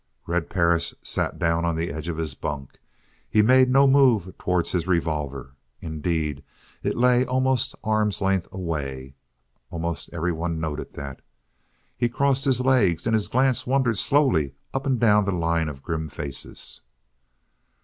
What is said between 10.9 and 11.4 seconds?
that.